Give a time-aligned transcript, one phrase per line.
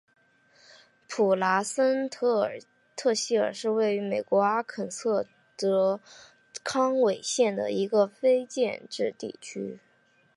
[1.07, 5.99] 普莱森特希尔是位于美国阿肯色州
[6.63, 9.79] 康韦县的一个非建制地区。